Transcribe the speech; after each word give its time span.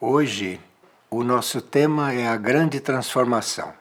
Hoje, 0.00 0.60
o 1.10 1.24
nosso 1.24 1.60
tema 1.60 2.12
é 2.12 2.28
a 2.28 2.36
grande 2.36 2.78
transformação. 2.78 3.74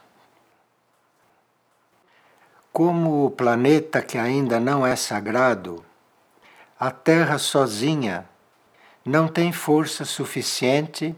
Como 2.74 3.24
o 3.24 3.30
planeta 3.30 4.02
que 4.02 4.18
ainda 4.18 4.60
não 4.60 4.84
é 4.84 4.96
sagrado, 4.96 5.86
a 6.80 6.90
Terra 6.90 7.38
sozinha 7.38 8.28
não 9.06 9.28
tem 9.28 9.52
força 9.52 10.06
suficiente 10.06 11.16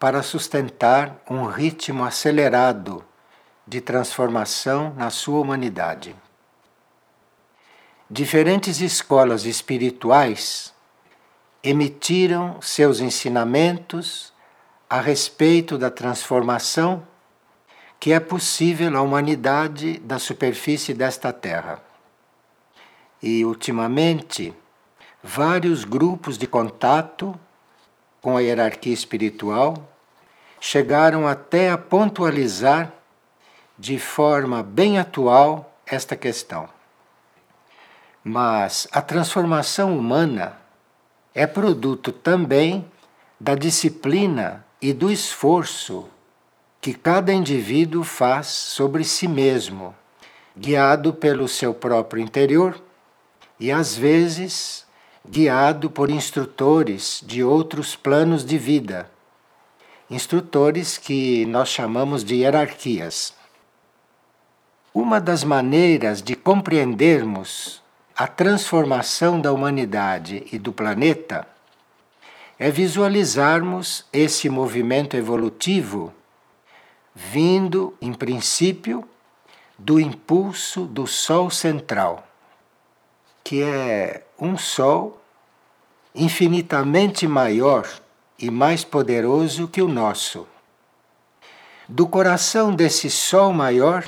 para 0.00 0.20
sustentar 0.20 1.22
um 1.30 1.46
ritmo 1.46 2.02
acelerado 2.02 3.04
de 3.64 3.80
transformação 3.80 4.92
na 4.96 5.10
sua 5.10 5.38
humanidade. 5.38 6.16
Diferentes 8.10 8.80
escolas 8.80 9.44
espirituais 9.44 10.74
emitiram 11.62 12.60
seus 12.60 12.98
ensinamentos 12.98 14.32
a 14.90 15.00
respeito 15.00 15.78
da 15.78 15.88
transformação 15.88 17.06
que 18.00 18.12
é 18.12 18.18
possível 18.18 18.96
à 18.96 19.00
humanidade 19.00 20.00
da 20.00 20.18
superfície 20.18 20.92
desta 20.92 21.32
Terra. 21.32 21.80
E, 23.22 23.44
ultimamente, 23.44 24.52
vários 25.22 25.84
grupos 25.84 26.36
de 26.36 26.48
contato 26.48 27.38
com 28.20 28.36
a 28.36 28.40
hierarquia 28.40 28.92
espiritual 28.92 29.76
chegaram 30.58 31.28
até 31.28 31.70
a 31.70 31.78
pontualizar 31.78 32.92
de 33.78 33.96
forma 33.96 34.60
bem 34.60 34.98
atual 34.98 35.72
esta 35.86 36.16
questão. 36.16 36.68
Mas 38.24 38.88
a 38.90 39.00
transformação 39.00 39.96
humana 39.96 40.58
é 41.32 41.46
produto 41.46 42.10
também 42.10 42.90
da 43.38 43.54
disciplina 43.54 44.64
e 44.80 44.92
do 44.92 45.10
esforço 45.10 46.08
que 46.80 46.94
cada 46.94 47.32
indivíduo 47.32 48.02
faz 48.02 48.46
sobre 48.46 49.04
si 49.04 49.28
mesmo, 49.28 49.94
guiado 50.56 51.12
pelo 51.12 51.46
seu 51.46 51.74
próprio 51.74 52.22
interior 52.22 52.80
e 53.58 53.70
às 53.70 53.94
vezes 53.94 54.86
guiado 55.28 55.90
por 55.90 56.10
instrutores 56.10 57.22
de 57.26 57.44
outros 57.44 57.94
planos 57.94 58.44
de 58.44 58.56
vida, 58.56 59.10
instrutores 60.08 60.96
que 60.96 61.44
nós 61.44 61.68
chamamos 61.68 62.24
de 62.24 62.36
hierarquias. 62.36 63.34
Uma 64.94 65.20
das 65.20 65.44
maneiras 65.44 66.22
de 66.22 66.34
compreendermos 66.34 67.82
a 68.16 68.26
transformação 68.26 69.40
da 69.40 69.52
humanidade 69.52 70.46
e 70.50 70.58
do 70.58 70.72
planeta 70.72 71.46
é 72.60 72.70
visualizarmos 72.70 74.04
esse 74.12 74.50
movimento 74.50 75.16
evolutivo 75.16 76.12
vindo, 77.14 77.96
em 78.02 78.12
princípio, 78.12 79.02
do 79.78 79.98
impulso 79.98 80.84
do 80.84 81.06
Sol 81.06 81.48
central, 81.50 82.28
que 83.42 83.62
é 83.62 84.26
um 84.38 84.58
Sol 84.58 85.18
infinitamente 86.14 87.26
maior 87.26 87.88
e 88.38 88.50
mais 88.50 88.84
poderoso 88.84 89.66
que 89.66 89.80
o 89.80 89.88
nosso. 89.88 90.46
Do 91.88 92.06
coração 92.06 92.74
desse 92.74 93.08
Sol 93.08 93.54
maior 93.54 94.06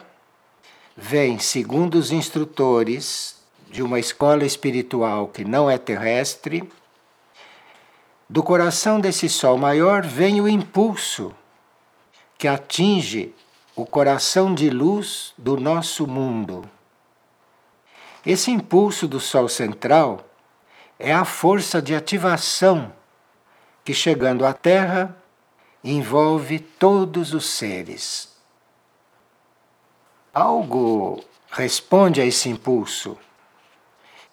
vem, 0.94 1.38
segundo 1.38 1.94
os 1.94 2.12
instrutores 2.12 3.40
de 3.70 3.82
uma 3.82 3.98
escola 3.98 4.44
espiritual 4.44 5.28
que 5.28 5.42
não 5.42 5.70
é 5.70 5.78
terrestre, 5.78 6.70
do 8.32 8.42
coração 8.42 8.98
desse 8.98 9.28
Sol 9.28 9.58
maior 9.58 10.06
vem 10.06 10.40
o 10.40 10.48
impulso 10.48 11.34
que 12.38 12.48
atinge 12.48 13.34
o 13.76 13.84
coração 13.84 14.54
de 14.54 14.70
luz 14.70 15.34
do 15.36 15.58
nosso 15.58 16.06
mundo. 16.06 16.66
Esse 18.24 18.50
impulso 18.50 19.06
do 19.06 19.20
Sol 19.20 19.50
central 19.50 20.24
é 20.98 21.12
a 21.12 21.26
força 21.26 21.82
de 21.82 21.94
ativação 21.94 22.90
que, 23.84 23.92
chegando 23.92 24.46
à 24.46 24.54
Terra, 24.54 25.14
envolve 25.84 26.58
todos 26.58 27.34
os 27.34 27.44
seres. 27.44 28.34
Algo 30.32 31.22
responde 31.50 32.18
a 32.18 32.24
esse 32.24 32.48
impulso. 32.48 33.18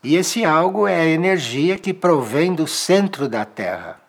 E 0.03 0.15
esse 0.15 0.45
algo 0.45 0.87
é 0.87 1.01
a 1.01 1.05
energia 1.05 1.77
que 1.77 1.93
provém 1.93 2.53
do 2.53 2.65
centro 2.65 3.27
da 3.27 3.43
Terra. 3.43 3.99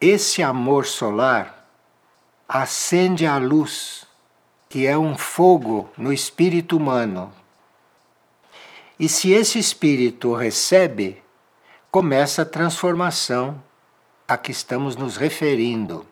Esse 0.00 0.42
amor 0.42 0.86
solar 0.86 1.68
acende 2.48 3.26
a 3.26 3.36
luz, 3.36 4.06
que 4.68 4.86
é 4.86 4.98
um 4.98 5.16
fogo 5.16 5.88
no 5.96 6.12
espírito 6.12 6.76
humano. 6.76 7.32
E 8.98 9.08
se 9.08 9.30
esse 9.30 9.58
espírito 9.58 10.34
recebe, 10.34 11.22
começa 11.90 12.42
a 12.42 12.46
transformação 12.46 13.62
a 14.26 14.36
que 14.36 14.50
estamos 14.50 14.96
nos 14.96 15.16
referindo. 15.16 16.06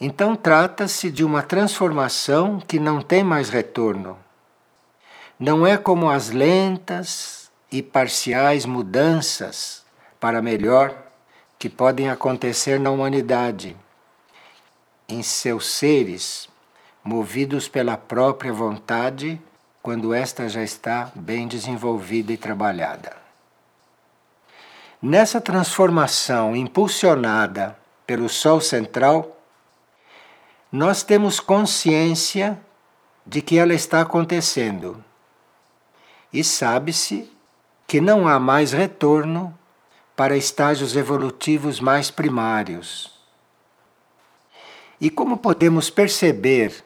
Então 0.00 0.34
trata-se 0.34 1.10
de 1.10 1.24
uma 1.24 1.42
transformação 1.42 2.58
que 2.58 2.80
não 2.80 3.00
tem 3.00 3.22
mais 3.22 3.50
retorno. 3.50 4.18
Não 5.40 5.66
é 5.66 5.78
como 5.78 6.10
as 6.10 6.28
lentas 6.28 7.50
e 7.72 7.82
parciais 7.82 8.66
mudanças 8.66 9.82
para 10.20 10.42
melhor 10.42 10.94
que 11.58 11.66
podem 11.66 12.10
acontecer 12.10 12.78
na 12.78 12.90
humanidade 12.90 13.74
em 15.08 15.22
seus 15.22 15.66
seres, 15.70 16.46
movidos 17.02 17.68
pela 17.68 17.96
própria 17.96 18.52
vontade, 18.52 19.40
quando 19.82 20.12
esta 20.12 20.46
já 20.46 20.62
está 20.62 21.10
bem 21.14 21.48
desenvolvida 21.48 22.34
e 22.34 22.36
trabalhada. 22.36 23.16
Nessa 25.00 25.40
transformação 25.40 26.54
impulsionada 26.54 27.78
pelo 28.06 28.28
Sol 28.28 28.60
central, 28.60 29.38
nós 30.70 31.02
temos 31.02 31.40
consciência 31.40 32.60
de 33.24 33.40
que 33.40 33.56
ela 33.56 33.72
está 33.72 34.02
acontecendo. 34.02 35.02
E 36.32 36.44
sabe-se 36.44 37.30
que 37.86 38.00
não 38.00 38.28
há 38.28 38.38
mais 38.38 38.72
retorno 38.72 39.56
para 40.14 40.36
estágios 40.36 40.96
evolutivos 40.96 41.80
mais 41.80 42.10
primários 42.10 43.20
e 45.00 45.08
como 45.08 45.38
podemos 45.38 45.88
perceber 45.88 46.84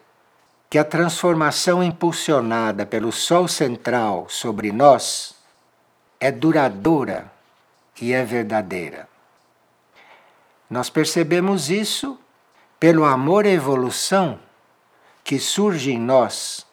que 0.69 0.77
a 0.77 0.85
transformação 0.85 1.83
impulsionada 1.83 2.85
pelo 2.85 3.11
Sol 3.11 3.47
central 3.47 4.27
sobre 4.29 4.71
nós 4.71 5.35
é 6.17 6.31
duradoura 6.31 7.29
e 7.99 8.13
é 8.13 8.23
verdadeira? 8.23 9.09
Nós 10.69 10.89
percebemos 10.89 11.69
isso 11.69 12.17
pelo 12.79 13.03
amor 13.03 13.45
à 13.45 13.49
evolução 13.49 14.39
que 15.21 15.37
surge 15.37 15.91
em 15.91 15.99
nós 15.99 16.64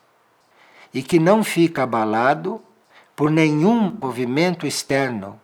e 0.92 1.02
que 1.02 1.18
não 1.18 1.42
fica 1.42 1.82
abalado 1.82 2.62
por 3.14 3.30
nenhum 3.30 3.96
movimento 4.00 4.66
externo 4.66 5.40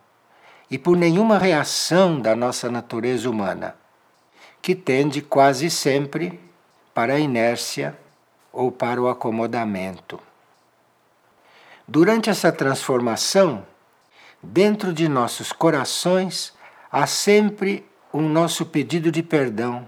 e 0.69 0.77
por 0.77 0.95
nenhuma 0.95 1.37
reação 1.37 2.19
da 2.19 2.35
nossa 2.35 2.69
natureza 2.69 3.29
humana 3.29 3.75
que 4.61 4.75
tende 4.75 5.21
quase 5.21 5.69
sempre 5.69 6.39
para 6.93 7.13
a 7.13 7.19
inércia 7.19 7.97
ou 8.51 8.71
para 8.71 9.01
o 9.01 9.07
acomodamento. 9.07 10.19
Durante 11.87 12.29
essa 12.29 12.51
transformação, 12.51 13.65
dentro 14.43 14.93
de 14.93 15.07
nossos 15.07 15.51
corações 15.51 16.53
há 16.91 17.07
sempre 17.07 17.85
um 18.13 18.27
nosso 18.27 18.65
pedido 18.65 19.11
de 19.11 19.23
perdão, 19.23 19.87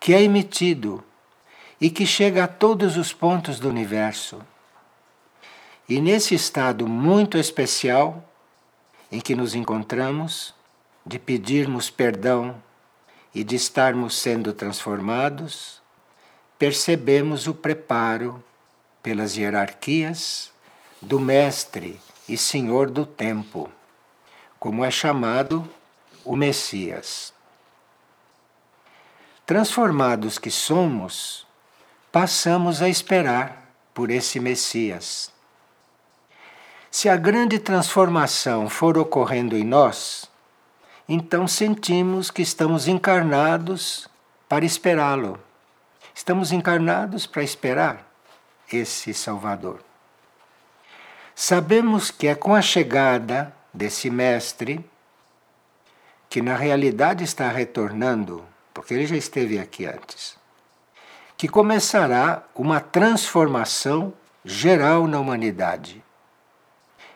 que 0.00 0.14
é 0.14 0.22
emitido 0.22 1.02
e 1.80 1.90
que 1.90 2.06
chega 2.06 2.44
a 2.44 2.48
todos 2.48 2.96
os 2.96 3.12
pontos 3.12 3.58
do 3.58 3.68
universo. 3.68 4.40
E 5.92 6.00
nesse 6.00 6.34
estado 6.34 6.88
muito 6.88 7.36
especial 7.36 8.26
em 9.10 9.20
que 9.20 9.34
nos 9.34 9.54
encontramos, 9.54 10.54
de 11.04 11.18
pedirmos 11.18 11.90
perdão 11.90 12.56
e 13.34 13.44
de 13.44 13.56
estarmos 13.56 14.16
sendo 14.16 14.54
transformados, 14.54 15.82
percebemos 16.58 17.46
o 17.46 17.52
preparo 17.52 18.42
pelas 19.02 19.36
hierarquias 19.36 20.50
do 20.98 21.20
Mestre 21.20 22.00
e 22.26 22.38
Senhor 22.38 22.90
do 22.90 23.04
Tempo, 23.04 23.70
como 24.58 24.82
é 24.86 24.90
chamado 24.90 25.68
o 26.24 26.34
Messias. 26.34 27.34
Transformados 29.44 30.38
que 30.38 30.50
somos, 30.50 31.46
passamos 32.10 32.80
a 32.80 32.88
esperar 32.88 33.70
por 33.92 34.10
esse 34.10 34.40
Messias. 34.40 35.30
Se 36.94 37.08
a 37.08 37.16
grande 37.16 37.58
transformação 37.58 38.68
for 38.68 38.98
ocorrendo 38.98 39.56
em 39.56 39.64
nós, 39.64 40.30
então 41.08 41.48
sentimos 41.48 42.30
que 42.30 42.42
estamos 42.42 42.86
encarnados 42.86 44.06
para 44.46 44.66
esperá-lo. 44.66 45.40
Estamos 46.14 46.52
encarnados 46.52 47.26
para 47.26 47.42
esperar 47.42 48.06
esse 48.70 49.14
Salvador. 49.14 49.80
Sabemos 51.34 52.10
que 52.10 52.26
é 52.26 52.34
com 52.34 52.54
a 52.54 52.60
chegada 52.60 53.56
desse 53.72 54.10
Mestre, 54.10 54.84
que 56.28 56.42
na 56.42 56.54
realidade 56.54 57.24
está 57.24 57.48
retornando, 57.48 58.44
porque 58.74 58.92
ele 58.92 59.06
já 59.06 59.16
esteve 59.16 59.58
aqui 59.58 59.86
antes, 59.86 60.36
que 61.38 61.48
começará 61.48 62.42
uma 62.54 62.80
transformação 62.80 64.12
geral 64.44 65.06
na 65.06 65.18
humanidade. 65.18 66.01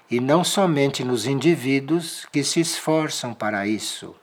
E 0.08 0.20
não 0.20 0.44
somente 0.44 1.02
nos 1.02 1.26
indivíduos 1.26 2.26
que 2.30 2.44
se 2.44 2.60
esforçam 2.60 3.34
para 3.34 3.66
isso 3.66 4.14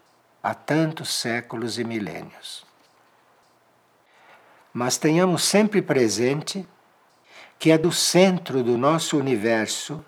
há 0.42 0.54
tantos 0.54 1.14
séculos 1.14 1.78
e 1.78 1.84
milênios. 1.84 2.66
Mas 4.74 4.98
tenhamos 4.98 5.44
sempre 5.44 5.82
presente 5.82 6.66
que 7.60 7.72
é 7.72 7.78
do 7.78 7.92
centro 7.92 8.64
do 8.64 8.78
nosso 8.78 9.18
universo, 9.18 10.04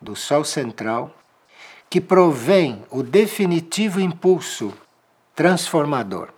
do 0.00 0.14
Sol 0.14 0.44
central, 0.44 1.14
que 1.88 2.00
provém 2.00 2.84
o 2.90 3.02
definitivo 3.02 4.00
impulso 4.00 4.72
transformador. 5.34 6.28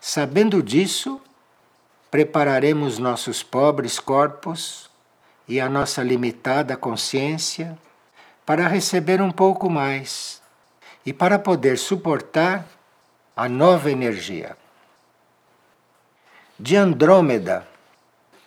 Sabendo 0.00 0.62
disso, 0.62 1.20
prepararemos 2.10 2.98
nossos 2.98 3.42
pobres 3.42 3.98
corpos 3.98 4.89
e 5.50 5.60
a 5.60 5.68
nossa 5.68 6.00
limitada 6.00 6.76
consciência 6.76 7.76
para 8.46 8.68
receber 8.68 9.20
um 9.20 9.32
pouco 9.32 9.68
mais 9.68 10.40
e 11.04 11.12
para 11.12 11.40
poder 11.40 11.76
suportar 11.76 12.64
a 13.36 13.48
nova 13.48 13.90
energia. 13.90 14.56
De 16.56 16.76
Andrômeda, 16.76 17.66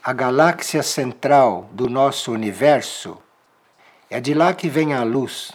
a 0.02 0.14
galáxia 0.14 0.82
central 0.82 1.70
do 1.74 1.90
nosso 1.90 2.32
universo, 2.32 3.22
é 4.10 4.22
de 4.22 4.34
lá 4.34 4.54
que 4.54 4.70
vem 4.70 4.94
a 4.94 5.04
luz, 5.04 5.52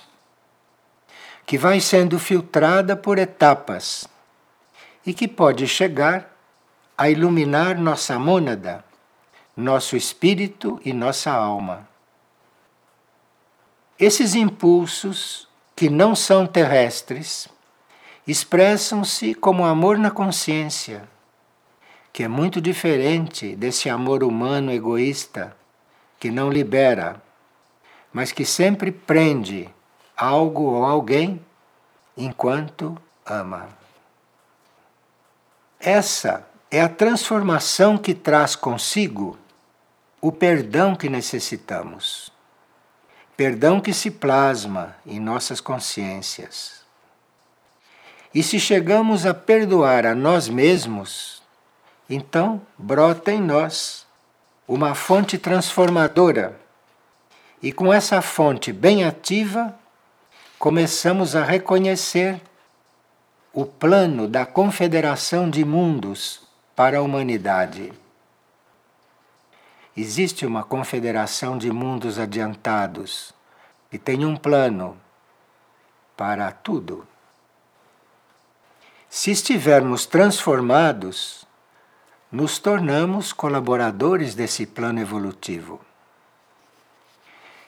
que 1.46 1.56
vai 1.56 1.80
sendo 1.80 2.18
filtrada 2.18 2.94
por 2.94 3.16
etapas 3.16 4.06
e 5.06 5.14
que 5.14 5.26
pode 5.26 5.66
chegar 5.66 6.30
a 6.96 7.08
iluminar 7.08 7.78
nossa 7.78 8.18
mônada, 8.18 8.84
nosso 9.60 9.96
espírito 9.96 10.80
e 10.84 10.92
nossa 10.92 11.30
alma. 11.30 11.88
Esses 13.98 14.34
impulsos, 14.34 15.48
que 15.74 15.90
não 15.90 16.14
são 16.14 16.46
terrestres, 16.46 17.48
expressam-se 18.26 19.34
como 19.34 19.64
amor 19.64 19.98
na 19.98 20.10
consciência 20.10 21.08
que 22.18 22.24
é 22.24 22.28
muito 22.28 22.60
diferente 22.60 23.54
desse 23.54 23.88
amor 23.88 24.24
humano 24.24 24.72
egoísta 24.72 25.56
que 26.18 26.32
não 26.32 26.50
libera, 26.50 27.22
mas 28.12 28.32
que 28.32 28.44
sempre 28.44 28.90
prende 28.90 29.68
algo 30.16 30.64
ou 30.64 30.84
alguém 30.84 31.40
enquanto 32.16 33.00
ama. 33.24 33.68
Essa 35.78 36.44
é 36.70 36.80
a 36.80 36.88
transformação 36.88 37.96
que 37.96 38.14
traz 38.14 38.56
consigo 38.56 39.38
o 40.20 40.32
perdão 40.32 40.96
que 40.96 41.08
necessitamos. 41.08 42.32
Perdão 43.36 43.80
que 43.80 43.92
se 43.92 44.10
plasma 44.10 44.96
em 45.06 45.20
nossas 45.20 45.60
consciências. 45.60 46.82
E 48.34 48.42
se 48.42 48.58
chegamos 48.58 49.24
a 49.24 49.32
perdoar 49.32 50.04
a 50.04 50.14
nós 50.14 50.48
mesmos, 50.48 51.40
então 52.10 52.60
brota 52.76 53.32
em 53.32 53.40
nós 53.40 54.06
uma 54.66 54.94
fonte 54.94 55.38
transformadora. 55.38 56.58
E 57.62 57.72
com 57.72 57.92
essa 57.92 58.20
fonte 58.20 58.72
bem 58.72 59.04
ativa, 59.04 59.74
começamos 60.58 61.36
a 61.36 61.44
reconhecer 61.44 62.40
o 63.52 63.64
plano 63.64 64.28
da 64.28 64.44
confederação 64.44 65.48
de 65.48 65.64
mundos 65.64 66.42
para 66.76 66.98
a 66.98 67.02
humanidade. 67.02 67.92
Existe 70.00 70.46
uma 70.46 70.62
confederação 70.62 71.58
de 71.58 71.72
mundos 71.72 72.20
adiantados 72.20 73.34
e 73.90 73.98
tem 73.98 74.24
um 74.24 74.36
plano 74.36 74.96
para 76.16 76.52
tudo. 76.52 77.04
Se 79.10 79.32
estivermos 79.32 80.06
transformados, 80.06 81.44
nos 82.30 82.60
tornamos 82.60 83.32
colaboradores 83.32 84.36
desse 84.36 84.66
plano 84.66 85.00
evolutivo. 85.00 85.80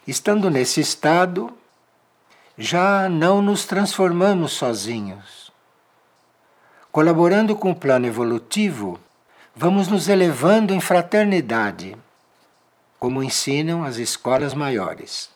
Estando 0.06 0.48
nesse 0.48 0.80
estado, 0.80 1.52
já 2.56 3.08
não 3.08 3.42
nos 3.42 3.64
transformamos 3.64 4.52
sozinhos. 4.52 5.50
Colaborando 6.92 7.56
com 7.56 7.72
o 7.72 7.76
plano 7.76 8.06
evolutivo, 8.06 9.00
vamos 9.52 9.88
nos 9.88 10.08
elevando 10.08 10.72
em 10.72 10.80
fraternidade, 10.80 11.96
como 13.00 13.22
ensinam 13.22 13.82
as 13.82 13.96
escolas 13.96 14.52
maiores, 14.52 15.30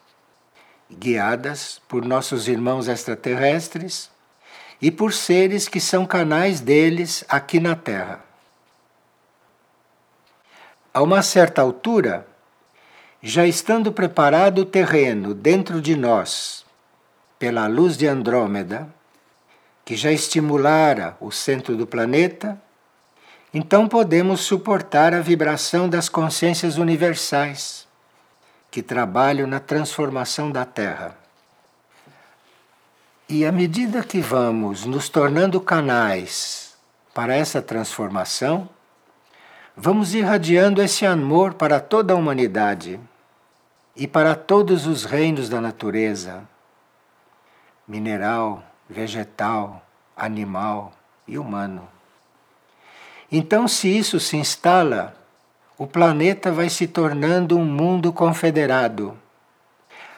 guiadas 0.91 1.81
por 1.89 2.05
nossos 2.05 2.47
irmãos 2.47 2.89
extraterrestres 2.89 4.11
e 4.83 4.91
por 4.91 5.15
seres 5.15 5.67
que 5.67 5.81
são 5.81 6.05
canais 6.05 6.61
deles 6.61 7.25
aqui 7.27 7.59
na 7.59 7.75
Terra. 7.75 8.23
A 10.93 11.01
uma 11.03 11.23
certa 11.23 11.63
altura, 11.63 12.27
já 13.23 13.47
estando 13.47 13.91
preparado 13.91 14.59
o 14.59 14.67
terreno 14.67 15.33
dentro 15.33 15.81
de 15.81 15.97
nós 15.97 16.67
pela 17.39 17.67
luz 17.67 17.97
de 17.97 18.07
Andrômeda, 18.07 18.87
que 19.87 19.97
já 19.97 20.13
estimulara 20.13 21.17
o 21.19 21.31
centro 21.31 21.79
do 21.79 21.87
planeta, 21.87 22.61
então 23.55 23.87
podemos 23.87 24.41
suportar 24.41 25.15
a 25.15 25.21
vibração 25.21 25.89
das 25.89 26.09
consciências 26.09 26.77
universais 26.77 27.87
que 28.69 28.83
trabalham 28.83 29.47
na 29.47 29.61
transformação 29.61 30.51
da 30.51 30.65
Terra. 30.65 31.17
E 33.29 33.47
à 33.47 33.53
medida 33.53 34.03
que 34.03 34.21
vamos 34.21 34.85
nos 34.85 35.09
tornando 35.09 35.61
canais 35.61 36.77
para 37.15 37.37
essa 37.37 37.63
transformação, 37.63 38.69
vamos 39.77 40.15
irradiando 40.15 40.83
esse 40.83 41.07
amor 41.07 41.55
para 41.55 41.79
toda 41.79 42.13
a 42.13 42.17
humanidade 42.17 42.99
e 43.95 44.09
para 44.09 44.35
todos 44.35 44.85
os 44.85 45.05
reinos 45.05 45.49
da 45.49 45.61
natureza 45.61 46.43
mineral, 47.87 48.65
vegetal, 48.91 49.87
animal 50.17 50.93
e 51.29 51.39
humano. 51.39 51.94
Então, 53.37 53.67
se 53.67 53.89
isso 53.89 54.21
se 54.21 54.37
instala, 54.37 55.13
o 55.77 55.89
planeta 55.89 56.53
vai 56.53 56.71
se 56.71 56.87
tornando 56.87 57.59
um 57.59 57.65
mundo 57.65 58.13
confederado. 58.13 59.19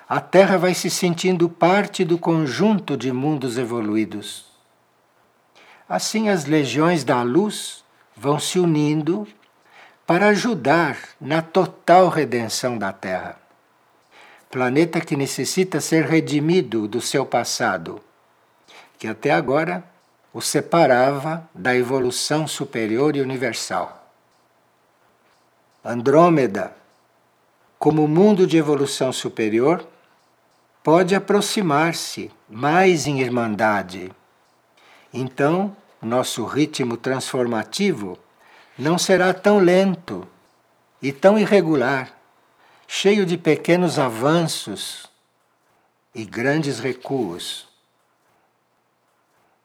A 0.07 0.21
Terra 0.21 0.59
vai 0.59 0.75
se 0.75 0.91
sentindo 0.91 1.49
parte 1.49 2.05
do 2.05 2.19
conjunto 2.19 2.95
de 2.95 3.11
mundos 3.11 3.57
evoluídos. 3.57 4.45
Assim, 5.89 6.29
as 6.29 6.45
legiões 6.45 7.05
da 7.05 7.23
luz 7.23 7.83
vão 8.15 8.39
se 8.39 8.59
unindo 8.59 9.27
para 10.07 10.27
ajudar 10.27 10.99
na 11.19 11.41
total 11.41 12.11
redenção 12.11 12.77
da 12.77 12.93
Terra. 12.93 13.41
Planeta 14.51 15.01
que 15.01 15.17
necessita 15.17 15.81
ser 15.81 16.05
redimido 16.05 16.87
do 16.87 17.01
seu 17.01 17.25
passado, 17.25 17.99
que 18.99 19.09
até 19.09 19.31
agora 19.31 19.83
o 20.37 20.43
separava 20.43 21.49
da 21.55 21.75
evolução 21.75 22.47
superior 22.47 23.17
e 23.17 23.23
universal. 23.23 24.13
Andrômeda, 25.83 26.77
como 27.79 28.07
mundo 28.07 28.47
de 28.47 28.59
evolução 28.59 29.15
superior, 29.15 29.89
pode 30.85 31.15
aproximar-se 31.15 32.31
mais 32.47 33.07
em 33.07 33.19
irmandade. 33.23 34.13
Então, 35.11 35.75
nosso 36.03 36.45
ritmo 36.45 36.99
transformativo 36.99 38.19
não 38.79 38.99
será 38.99 39.33
tão 39.33 39.59
lento 39.59 40.29
e 41.01 41.13
tão 41.13 41.39
irregular, 41.39 42.13
cheio 42.87 43.25
de 43.25 43.39
pequenos 43.39 43.99
avanços 43.99 45.07
e 46.15 46.27
grandes 46.27 46.79
recuos. 46.79 47.66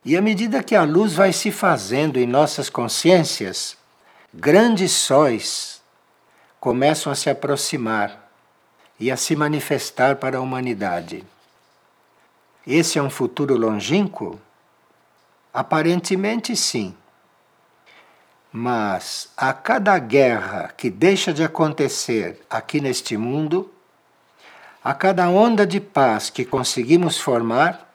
E 0.04 0.18
à 0.18 0.22
medida 0.22 0.64
que 0.64 0.76
a 0.76 0.84
luz 0.84 1.14
vai 1.14 1.32
se 1.32 1.52
fazendo 1.52 2.18
em 2.18 2.26
nossas 2.26 2.70
consciências, 2.70 3.78
grandes 4.34 4.92
sóis 4.92 5.80
começam 6.60 7.12
a 7.12 7.16
se 7.16 7.30
aproximar 7.30 8.32
e 9.00 9.12
a 9.12 9.18
se 9.18 9.36
manifestar 9.36 10.16
para 10.16 10.38
a 10.38 10.42
humanidade. 10.42 11.24
esse 12.66 12.98
é 12.98 13.02
um 13.02 13.10
futuro 13.10 13.56
longínquo? 13.56 14.40
Aparentemente 15.54 16.56
sim. 16.56 16.96
Mas 18.52 19.30
a 19.38 19.54
cada 19.54 19.98
guerra 20.00 20.74
que 20.76 20.90
deixa 20.90 21.32
de 21.32 21.44
acontecer 21.44 22.44
aqui 22.50 22.82
neste 22.82 23.18
mundo, 23.18 23.72
a 24.84 24.94
cada 24.94 25.30
onda 25.30 25.66
de 25.66 25.80
paz 25.80 26.30
que 26.30 26.44
conseguimos 26.44 27.20
formar, 27.20 27.91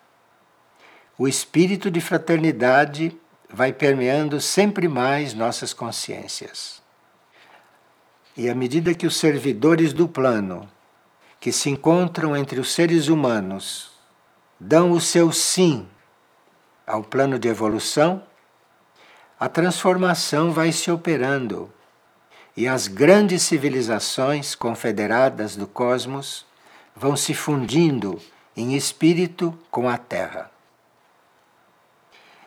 o 1.19 1.27
espírito 1.27 1.91
de 1.91 2.01
fraternidade 2.01 3.17
vai 3.49 3.73
permeando 3.73 4.41
sempre 4.41 4.87
mais 4.87 5.33
nossas 5.33 5.73
consciências. 5.73 6.83
E 8.37 8.51
à 8.51 8.55
medida 8.55 8.95
que 8.95 9.07
os 9.07 9.17
servidores 9.17 9.95
do 9.95 10.07
plano, 10.07 10.69
que 11.41 11.51
se 11.51 11.71
encontram 11.71 12.37
entre 12.37 12.61
os 12.61 12.73
seres 12.73 13.09
humanos, 13.09 13.93
dão 14.61 14.93
o 14.93 15.01
seu 15.01 15.33
sim 15.33 15.89
ao 16.87 17.03
plano 17.03 17.39
de 17.39 17.49
evolução, 17.49 18.23
a 19.41 19.49
transformação 19.49 20.51
vai 20.51 20.71
se 20.71 20.91
operando 20.91 21.73
e 22.55 22.67
as 22.67 22.89
grandes 22.89 23.43
civilizações 23.43 24.55
confederadas 24.55 25.57
do 25.57 25.67
cosmos 25.67 26.45
vão 26.95 27.17
se 27.17 27.35
fundindo 27.35 28.21
em 28.57 28.75
espírito 28.75 29.57
com 29.71 29.89
a 29.89 29.99
Terra. 29.99 30.56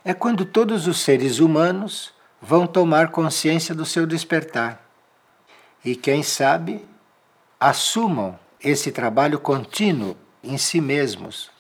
É 0.10 0.13
quando 0.16 0.44
todos 0.44 0.88
os 0.88 1.01
seres 1.01 1.38
humanos 1.38 2.12
vão 2.42 2.66
tomar 2.66 3.12
consciência 3.12 3.75
do 3.75 3.86
seu 3.86 4.08
despertar 4.08 4.84
e, 5.86 5.96
quem 5.96 6.24
sabe, 6.24 6.84
assumam 7.60 8.39
esse 8.60 8.92
trabalho 8.92 9.39
contínuo 9.39 10.18
em 10.44 10.58
si 10.58 10.82
mesmos, 10.82 11.51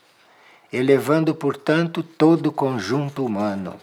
elevando, 0.73 1.35
portanto, 1.35 2.01
todo 2.01 2.47
o 2.47 2.51
conjunto 2.51 3.23
humano. 3.23 3.79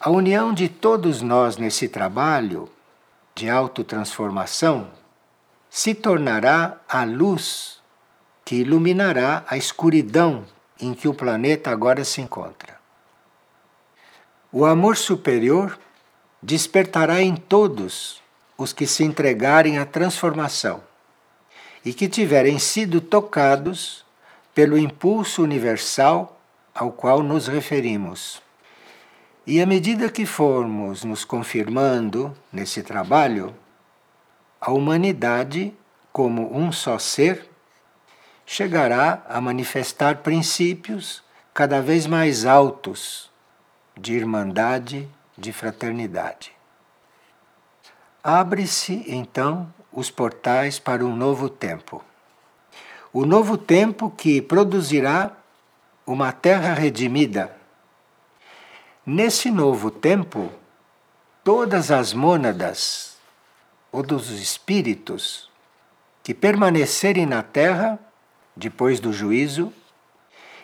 A 0.00 0.08
união 0.08 0.54
de 0.54 0.66
todos 0.66 1.20
nós 1.20 1.58
nesse 1.58 1.90
trabalho 1.90 2.70
de 3.34 3.50
autotransformação 3.50 4.88
se 5.68 5.94
tornará 5.94 6.80
a 6.88 7.04
luz 7.04 7.82
que 8.46 8.54
iluminará 8.54 9.44
a 9.46 9.58
escuridão 9.58 10.46
em 10.80 10.94
que 10.94 11.08
o 11.08 11.14
planeta 11.14 11.70
agora 11.70 12.04
se 12.04 12.20
encontra. 12.20 12.76
O 14.52 14.64
amor 14.64 14.96
superior 14.96 15.78
despertará 16.42 17.22
em 17.22 17.34
todos 17.34 18.22
os 18.56 18.72
que 18.72 18.86
se 18.86 19.04
entregarem 19.04 19.78
à 19.78 19.84
transformação 19.84 20.82
e 21.84 21.92
que 21.92 22.08
tiverem 22.08 22.58
sido 22.58 23.00
tocados 23.00 24.04
pelo 24.54 24.78
impulso 24.78 25.42
universal 25.42 26.40
ao 26.74 26.90
qual 26.90 27.22
nos 27.22 27.46
referimos. 27.46 28.42
E 29.46 29.60
à 29.60 29.66
medida 29.66 30.10
que 30.10 30.26
formos 30.26 31.04
nos 31.04 31.24
confirmando 31.24 32.36
nesse 32.52 32.82
trabalho, 32.82 33.54
a 34.60 34.72
humanidade, 34.72 35.72
como 36.12 36.56
um 36.56 36.72
só 36.72 36.98
ser, 36.98 37.48
chegará 38.46 39.22
a 39.28 39.40
manifestar 39.40 40.18
princípios 40.18 41.22
cada 41.52 41.82
vez 41.82 42.06
mais 42.06 42.46
altos 42.46 43.30
de 43.94 44.14
irmandade, 44.14 45.06
de 45.36 45.52
fraternidade. 45.52 46.52
Abre-se 48.24 49.04
então 49.06 49.70
os 49.92 50.10
portais 50.10 50.78
para 50.78 51.04
um 51.04 51.14
novo 51.14 51.50
tempo. 51.50 52.02
O 53.12 53.26
novo 53.26 53.58
tempo 53.58 54.08
que 54.10 54.40
produzirá 54.40 55.32
uma 56.06 56.32
terra 56.32 56.72
redimida 56.72 57.56
Nesse 59.08 59.52
novo 59.52 59.88
tempo, 59.88 60.50
todas 61.44 61.92
as 61.92 62.12
mônadas, 62.12 63.16
ou 63.92 64.02
dos 64.02 64.30
espíritos, 64.30 65.48
que 66.24 66.34
permanecerem 66.34 67.24
na 67.24 67.40
Terra, 67.40 68.00
depois 68.56 68.98
do 68.98 69.12
juízo, 69.12 69.72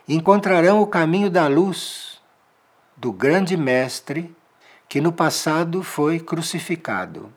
encontrarão 0.09 0.81
o 0.81 0.87
caminho 0.87 1.31
da 1.31 1.47
luz 1.47 2.21
do 2.97 3.13
grande 3.13 3.57
Mestre 3.57 4.35
que 4.89 5.01
no 5.01 5.13
passado 5.13 5.83
foi 5.83 6.21
crucificado, 6.21 7.33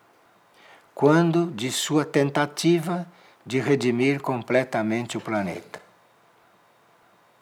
quando 0.93 1.47
de 1.51 1.71
sua 1.71 2.05
tentativa 2.05 3.07
de 3.45 3.59
redimir 3.59 4.21
completamente 4.21 5.17
o 5.17 5.21
planeta. 5.21 5.81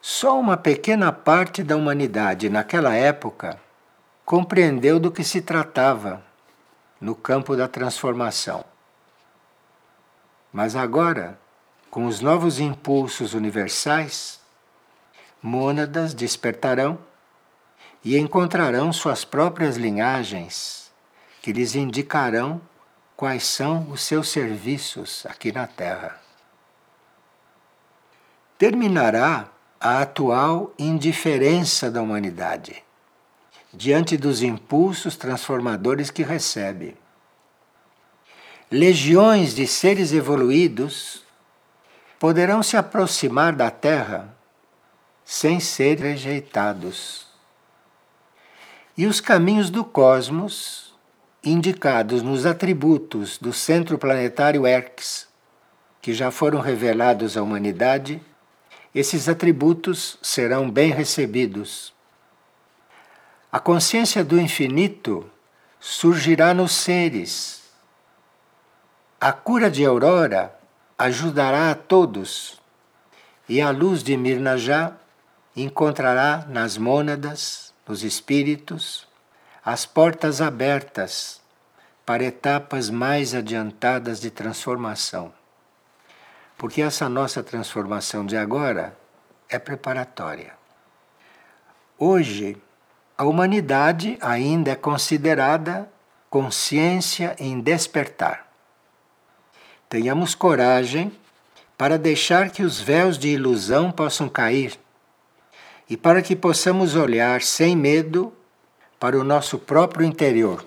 Só 0.02 0.40
uma 0.40 0.58
pequena 0.58 1.12
parte 1.12 1.64
da 1.64 1.78
humanidade 1.78 2.50
naquela 2.50 2.94
época 2.94 3.60
compreendeu 4.26 5.00
do 5.00 5.12
que 5.12 5.24
se 5.24 5.42
tratava 5.42 6.24
no 7.00 7.16
campo 7.16 7.56
da 7.56 7.68
transformação. 7.68 8.66
Mas 10.52 10.76
agora, 10.76 11.40
com 11.94 12.08
os 12.08 12.22
novos 12.22 12.60
impulsos 12.60 13.36
universais, 13.36 14.40
mônadas 15.40 16.16
despertarão 16.16 16.98
e 18.04 18.18
encontrarão 18.18 18.92
suas 18.92 19.24
próprias 19.24 19.78
linhagens 19.78 20.92
que 21.40 21.54
lhes 21.54 21.76
indicarão 21.76 22.60
quais 23.16 23.44
são 23.44 23.92
os 23.92 24.02
seus 24.02 24.30
serviços 24.30 25.24
aqui 25.28 25.52
na 25.52 25.68
Terra. 25.68 26.20
Terminará 28.58 29.50
a 29.80 30.02
atual 30.02 30.74
indiferença 30.80 31.92
da 31.92 32.02
humanidade 32.02 32.84
diante 33.72 34.18
dos 34.18 34.42
impulsos 34.42 35.16
transformadores 35.16 36.10
que 36.10 36.24
recebe. 36.24 36.98
Legiões 38.72 39.54
de 39.54 39.68
seres 39.68 40.12
evoluídos 40.12 41.23
poderão 42.24 42.64
se 42.64 42.78
aproximar 42.78 43.54
da 43.54 43.70
Terra 43.70 44.34
sem 45.26 45.60
ser 45.60 46.00
rejeitados. 46.00 47.28
E 48.98 49.06
os 49.06 49.20
caminhos 49.20 49.70
do 49.70 49.84
cosmos, 49.84 50.96
indicados 51.44 52.22
nos 52.22 52.46
atributos 52.46 53.38
do 53.38 53.52
centro 53.52 53.98
planetário 53.98 54.66
Erx, 54.66 55.28
que 56.02 56.14
já 56.14 56.32
foram 56.32 56.62
revelados 56.62 57.36
à 57.36 57.44
humanidade, 57.44 58.22
esses 58.96 59.28
atributos 59.28 60.18
serão 60.22 60.72
bem 60.72 60.92
recebidos. 60.92 61.94
A 63.52 63.60
consciência 63.60 64.24
do 64.24 64.40
infinito 64.40 65.30
surgirá 65.78 66.54
nos 66.54 66.72
seres. 66.72 67.64
A 69.20 69.34
cura 69.34 69.70
de 69.70 69.84
Aurora 69.84 70.63
ajudará 70.98 71.72
a 71.72 71.76
todos, 71.76 72.62
e 73.48 73.62
a 73.62 73.70
luz 73.70 74.04
de 74.04 74.16
Mirnajá 74.16 74.94
encontrará 75.56 76.46
nas 76.48 76.78
mônadas, 76.78 77.74
nos 77.88 78.04
espíritos, 78.04 79.08
as 79.64 79.86
portas 79.86 80.42
abertas 80.42 81.42
para 82.06 82.24
etapas 82.24 82.90
mais 82.90 83.34
adiantadas 83.34 84.20
de 84.20 84.30
transformação. 84.30 85.34
Porque 86.58 86.82
essa 86.82 87.08
nossa 87.08 87.44
transformação 87.44 88.26
de 88.26 88.36
agora 88.36 88.98
é 89.50 89.58
preparatória. 89.60 90.54
Hoje, 91.98 92.58
a 93.18 93.24
humanidade 93.24 94.18
ainda 94.22 94.72
é 94.72 94.76
considerada 94.76 95.90
consciência 96.30 97.36
em 97.38 97.60
despertar. 97.60 98.53
Tenhamos 99.94 100.34
coragem 100.34 101.12
para 101.78 102.00
deixar 102.00 102.50
que 102.50 102.64
os 102.64 102.82
véus 102.82 103.16
de 103.16 103.28
ilusão 103.28 103.92
possam 103.92 104.28
cair 104.28 104.74
e 105.88 105.96
para 105.96 106.20
que 106.24 106.36
possamos 106.36 106.96
olhar 106.96 107.44
sem 107.44 107.76
medo 107.76 108.34
para 109.00 109.16
o 109.20 109.24
nosso 109.24 109.60
próprio 109.60 110.04
interior. 110.04 110.66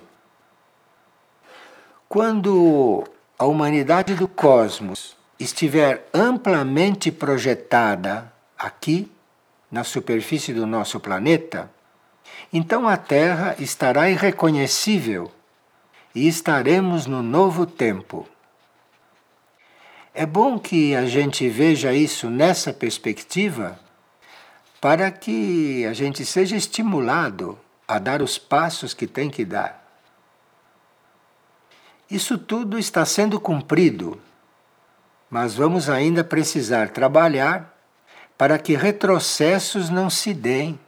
Quando 2.08 3.02
a 3.36 3.46
humanidade 3.46 4.14
do 4.14 4.28
cosmos 4.28 5.16
estiver 5.40 6.08
amplamente 6.14 7.10
projetada 7.10 8.32
aqui, 8.56 9.10
na 9.68 9.82
superfície 9.82 10.54
do 10.54 10.68
nosso 10.68 11.00
planeta, 11.00 11.68
então 12.52 12.86
a 12.86 12.96
Terra 12.96 13.56
estará 13.58 14.08
irreconhecível 14.08 15.32
e 16.14 16.28
estaremos 16.28 17.06
no 17.06 17.24
novo 17.24 17.66
tempo. 17.66 18.24
É 20.18 20.24
bom 20.24 20.58
que 20.58 20.96
a 20.96 21.04
gente 21.04 21.46
veja 21.46 21.92
isso 21.92 22.30
nessa 22.30 22.72
perspectiva 22.72 23.78
para 24.80 25.10
que 25.10 25.84
a 25.84 25.92
gente 25.92 26.24
seja 26.24 26.56
estimulado 26.56 27.58
a 27.86 27.98
dar 27.98 28.22
os 28.22 28.38
passos 28.38 28.94
que 28.94 29.06
tem 29.06 29.28
que 29.28 29.44
dar. 29.44 29.86
Isso 32.10 32.38
tudo 32.38 32.78
está 32.78 33.04
sendo 33.04 33.38
cumprido 33.38 34.18
mas 35.28 35.54
vamos 35.54 35.90
ainda 35.90 36.24
precisar 36.24 36.88
trabalhar 36.88 37.76
para 38.38 38.58
que 38.58 38.74
retrocessos 38.74 39.90
não 39.90 40.08
se 40.08 40.32
deem 40.32 40.80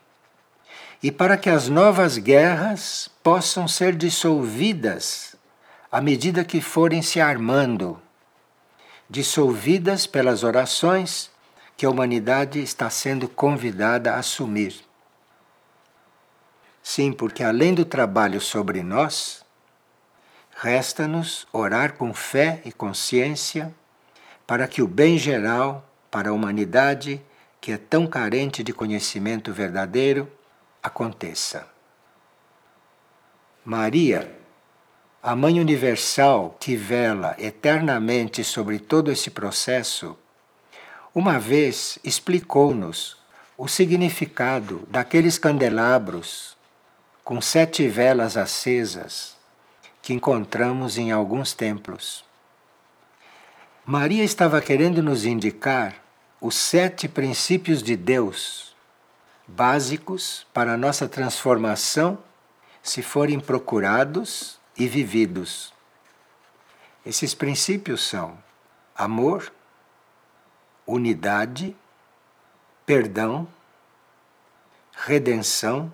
e 1.02 1.12
para 1.12 1.36
que 1.36 1.50
as 1.50 1.68
novas 1.68 2.16
guerras 2.16 3.10
possam 3.22 3.68
ser 3.68 3.94
dissolvidas 3.94 5.36
à 5.92 6.00
medida 6.00 6.46
que 6.46 6.62
forem 6.62 7.02
se 7.02 7.20
armando 7.20 8.00
dissolvidas 9.08 10.06
pelas 10.06 10.42
orações 10.42 11.30
que 11.76 11.86
a 11.86 11.90
humanidade 11.90 12.60
está 12.60 12.90
sendo 12.90 13.28
convidada 13.28 14.14
a 14.14 14.18
assumir. 14.18 14.84
Sim, 16.82 17.12
porque 17.12 17.42
além 17.42 17.74
do 17.74 17.84
trabalho 17.84 18.40
sobre 18.40 18.82
nós, 18.82 19.44
resta-nos 20.56 21.46
orar 21.52 21.94
com 21.94 22.12
fé 22.12 22.60
e 22.64 22.72
consciência 22.72 23.74
para 24.46 24.66
que 24.66 24.82
o 24.82 24.88
bem 24.88 25.18
geral 25.18 25.86
para 26.10 26.30
a 26.30 26.32
humanidade, 26.32 27.22
que 27.60 27.72
é 27.72 27.76
tão 27.76 28.06
carente 28.06 28.62
de 28.62 28.72
conhecimento 28.72 29.52
verdadeiro, 29.52 30.30
aconteça. 30.82 31.68
Maria, 33.64 34.37
a 35.20 35.34
Mãe 35.34 35.58
Universal 35.58 36.56
que 36.60 36.76
vela 36.76 37.34
eternamente 37.38 38.44
sobre 38.44 38.78
todo 38.78 39.10
esse 39.10 39.30
processo, 39.30 40.16
uma 41.12 41.40
vez 41.40 41.98
explicou-nos 42.04 43.16
o 43.56 43.66
significado 43.66 44.86
daqueles 44.88 45.36
candelabros 45.36 46.56
com 47.24 47.40
sete 47.40 47.88
velas 47.88 48.36
acesas 48.36 49.36
que 50.00 50.12
encontramos 50.14 50.96
em 50.96 51.10
alguns 51.10 51.52
templos. 51.52 52.24
Maria 53.84 54.22
estava 54.22 54.60
querendo 54.60 55.02
nos 55.02 55.24
indicar 55.24 55.96
os 56.40 56.54
sete 56.54 57.08
princípios 57.08 57.82
de 57.82 57.96
Deus 57.96 58.76
básicos 59.48 60.46
para 60.54 60.74
a 60.74 60.76
nossa 60.76 61.08
transformação, 61.08 62.18
se 62.82 63.02
forem 63.02 63.40
procurados 63.40 64.58
e 64.78 64.86
vividos. 64.86 65.74
Esses 67.04 67.34
princípios 67.34 68.02
são 68.02 68.38
amor, 68.94 69.52
unidade, 70.86 71.76
perdão, 72.86 73.48
redenção, 74.92 75.92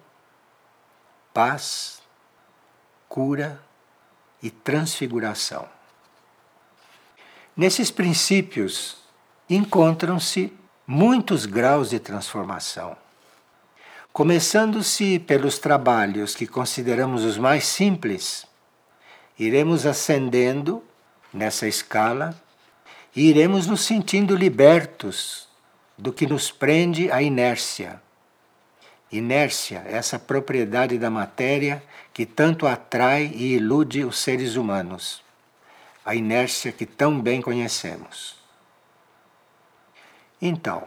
paz, 1.32 2.02
cura 3.08 3.60
e 4.42 4.50
transfiguração. 4.50 5.68
Nesses 7.56 7.90
princípios 7.90 8.98
encontram-se 9.48 10.52
muitos 10.86 11.46
graus 11.46 11.90
de 11.90 12.00
transformação. 12.00 12.96
Começando-se 14.12 15.18
pelos 15.18 15.58
trabalhos 15.58 16.34
que 16.34 16.46
consideramos 16.46 17.24
os 17.24 17.36
mais 17.36 17.64
simples, 17.64 18.46
iremos 19.38 19.86
ascendendo 19.86 20.82
nessa 21.32 21.66
escala 21.66 22.34
e 23.14 23.28
iremos 23.28 23.66
nos 23.66 23.82
sentindo 23.82 24.36
libertos 24.36 25.48
do 25.96 26.12
que 26.12 26.26
nos 26.26 26.50
prende 26.50 27.10
à 27.10 27.22
inércia. 27.22 28.02
Inércia, 29.10 29.84
essa 29.86 30.18
propriedade 30.18 30.98
da 30.98 31.10
matéria 31.10 31.82
que 32.12 32.26
tanto 32.26 32.66
atrai 32.66 33.26
e 33.34 33.54
ilude 33.54 34.04
os 34.04 34.18
seres 34.18 34.56
humanos. 34.56 35.22
A 36.04 36.14
inércia 36.14 36.72
que 36.72 36.84
tão 36.84 37.20
bem 37.20 37.40
conhecemos. 37.40 38.36
Então, 40.42 40.86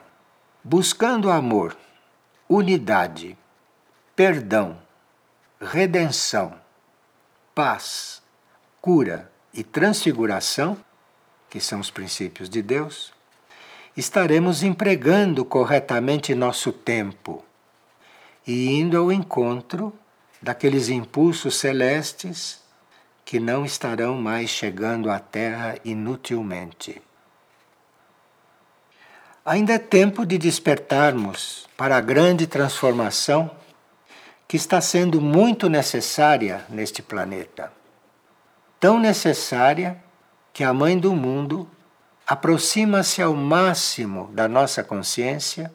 buscando 0.63 1.32
amor, 1.32 1.75
unidade, 2.50 3.38
perdão, 4.16 4.77
redenção, 5.60 6.53
paz, 7.55 8.22
cura 8.81 9.31
e 9.53 9.63
transfiguração, 9.63 10.77
que 11.50 11.59
são 11.59 11.79
os 11.79 11.90
princípios 11.90 12.50
de 12.50 12.61
Deus, 12.61 13.13
estaremos 13.96 14.63
empregando 14.63 15.44
corretamente 15.44 16.35
nosso 16.35 16.72
tempo 16.72 17.44
e 18.46 18.70
indo 18.79 18.98
ao 18.98 19.11
encontro 19.11 19.94
daqueles 20.42 20.90
impulsos 20.90 21.57
celestes 21.57 22.61
que 23.25 23.40
não 23.40 23.66
estarão 23.66 24.16
mais 24.16 24.50
chegando 24.50 25.09
à 25.09 25.20
Terra 25.20 25.77
inutilmente. 25.83 27.01
Ainda 29.44 29.74
é 29.74 29.79
tempo 29.79 30.25
de 30.25 30.37
despertarmos 30.37 31.68
para 31.75 31.98
a 31.98 32.01
grande 32.01 32.46
transformação 32.48 33.50
que 34.48 34.55
está 34.55 34.79
sendo 34.79 35.20
muito 35.20 35.68
necessária 35.68 36.66
neste 36.70 37.01
planeta. 37.01 37.72
Tão 38.79 39.00
necessária 39.00 40.01
que 40.53 40.63
a 40.63 40.74
Mãe 40.74 40.98
do 40.98 41.13
Mundo 41.13 41.70
aproxima-se 42.25 43.22
ao 43.22 43.33
máximo 43.33 44.29
da 44.33 44.48
nossa 44.48 44.83
consciência 44.83 45.74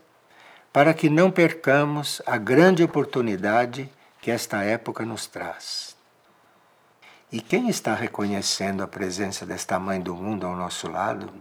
para 0.72 0.94
que 0.94 1.08
não 1.08 1.30
percamos 1.30 2.22
a 2.26 2.36
grande 2.38 2.82
oportunidade 2.82 3.90
que 4.20 4.30
esta 4.30 4.62
época 4.62 5.04
nos 5.04 5.26
traz. 5.26 5.96
E 7.30 7.40
quem 7.40 7.68
está 7.68 7.94
reconhecendo 7.94 8.82
a 8.82 8.86
presença 8.86 9.44
desta 9.46 9.78
Mãe 9.78 10.00
do 10.00 10.14
Mundo 10.14 10.46
ao 10.46 10.54
nosso 10.54 10.90
lado? 10.90 11.32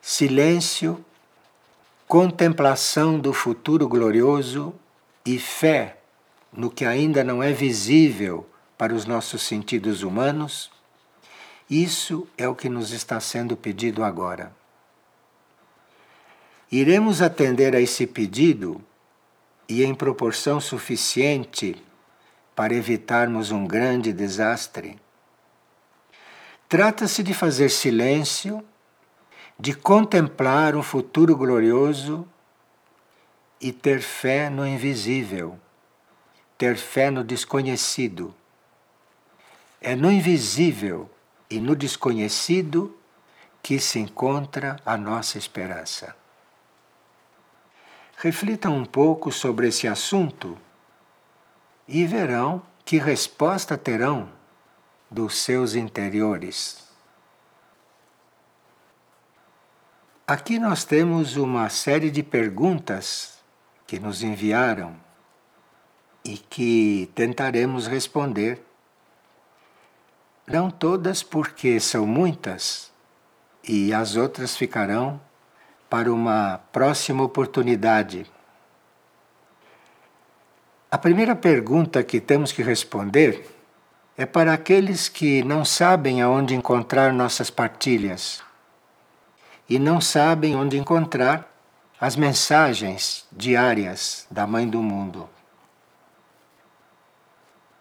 silêncio, 0.00 1.04
contemplação 2.08 3.18
do 3.18 3.32
futuro 3.32 3.88
glorioso 3.88 4.74
e 5.24 5.38
fé 5.38 5.98
no 6.52 6.70
que 6.70 6.84
ainda 6.84 7.22
não 7.22 7.42
é 7.42 7.52
visível 7.52 8.46
para 8.80 8.94
os 8.94 9.04
nossos 9.04 9.42
sentidos 9.42 10.02
humanos, 10.02 10.70
isso 11.68 12.26
é 12.38 12.48
o 12.48 12.54
que 12.54 12.66
nos 12.66 12.92
está 12.92 13.20
sendo 13.20 13.54
pedido 13.54 14.02
agora. 14.02 14.56
Iremos 16.72 17.20
atender 17.20 17.76
a 17.76 17.80
esse 17.82 18.06
pedido 18.06 18.82
e 19.68 19.84
em 19.84 19.94
proporção 19.94 20.58
suficiente 20.62 21.76
para 22.56 22.72
evitarmos 22.72 23.50
um 23.50 23.66
grande 23.66 24.14
desastre. 24.14 24.98
Trata-se 26.66 27.22
de 27.22 27.34
fazer 27.34 27.68
silêncio 27.68 28.64
de 29.58 29.74
contemplar 29.74 30.74
um 30.74 30.82
futuro 30.82 31.36
glorioso 31.36 32.26
e 33.60 33.72
ter 33.72 34.00
fé 34.00 34.48
no 34.48 34.66
invisível, 34.66 35.60
ter 36.56 36.78
fé 36.78 37.10
no 37.10 37.22
desconhecido. 37.22 38.34
É 39.80 39.96
no 39.96 40.10
invisível 40.10 41.10
e 41.48 41.58
no 41.58 41.74
desconhecido 41.74 42.96
que 43.62 43.80
se 43.80 43.98
encontra 43.98 44.76
a 44.84 44.96
nossa 44.96 45.38
esperança. 45.38 46.14
Reflitam 48.16 48.76
um 48.76 48.84
pouco 48.84 49.32
sobre 49.32 49.68
esse 49.68 49.88
assunto 49.88 50.58
e 51.88 52.06
verão 52.06 52.62
que 52.84 52.98
resposta 52.98 53.78
terão 53.78 54.30
dos 55.10 55.38
seus 55.38 55.74
interiores. 55.74 56.88
Aqui 60.26 60.58
nós 60.58 60.84
temos 60.84 61.36
uma 61.36 61.68
série 61.68 62.10
de 62.10 62.22
perguntas 62.22 63.38
que 63.86 63.98
nos 63.98 64.22
enviaram 64.22 64.94
e 66.24 66.36
que 66.36 67.10
tentaremos 67.14 67.88
responder. 67.88 68.62
Não 70.50 70.68
todas, 70.68 71.22
porque 71.22 71.78
são 71.78 72.04
muitas, 72.04 72.90
e 73.62 73.94
as 73.94 74.16
outras 74.16 74.56
ficarão 74.56 75.20
para 75.88 76.12
uma 76.12 76.60
próxima 76.72 77.22
oportunidade. 77.22 78.26
A 80.90 80.98
primeira 80.98 81.36
pergunta 81.36 82.02
que 82.02 82.20
temos 82.20 82.50
que 82.50 82.64
responder 82.64 83.48
é 84.16 84.26
para 84.26 84.52
aqueles 84.52 85.08
que 85.08 85.44
não 85.44 85.64
sabem 85.64 86.20
aonde 86.20 86.56
encontrar 86.56 87.12
nossas 87.12 87.48
partilhas 87.48 88.42
e 89.68 89.78
não 89.78 90.00
sabem 90.00 90.56
onde 90.56 90.76
encontrar 90.76 91.48
as 92.00 92.16
mensagens 92.16 93.24
diárias 93.30 94.26
da 94.28 94.48
Mãe 94.48 94.68
do 94.68 94.82
Mundo. 94.82 95.28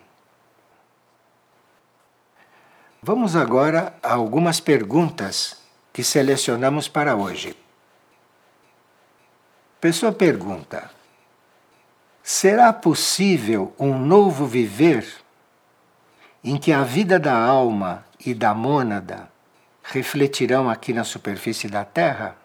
Vamos 3.01 3.35
agora 3.35 3.95
a 4.01 4.13
algumas 4.13 4.59
perguntas 4.59 5.57
que 5.93 6.03
selecionamos 6.03 6.87
para 6.87 7.15
hoje. 7.15 7.55
Pessoa 9.79 10.11
pergunta: 10.11 10.89
Será 12.23 12.73
possível 12.73 13.73
um 13.79 13.97
novo 13.97 14.45
viver 14.45 15.07
em 16.43 16.57
que 16.57 16.73
a 16.73 16.83
vida 16.83 17.19
da 17.19 17.37
alma 17.37 18.05
e 18.25 18.33
da 18.33 18.53
mônada 18.53 19.29
refletirão 19.83 20.69
aqui 20.69 20.91
na 20.91 21.03
superfície 21.03 21.69
da 21.69 21.85
Terra? 21.85 22.35